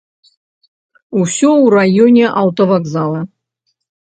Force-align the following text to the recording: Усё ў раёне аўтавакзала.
Усё 1.23 1.49
ў 1.49 1.75
раёне 1.75 2.25
аўтавакзала. 2.43 3.21